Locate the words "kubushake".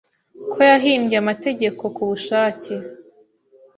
1.95-2.73